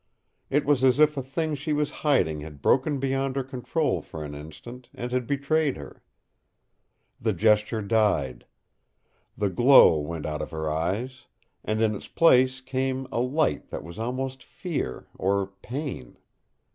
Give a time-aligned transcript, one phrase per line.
[0.49, 4.23] It was as if a thing she was hiding had broken beyond her control for
[4.23, 6.01] an instant and had betrayed her.
[7.21, 8.47] The gesture died.
[9.37, 11.25] The glow went out of her eyes,
[11.63, 16.17] and in its place came a light that was almost fear or pain.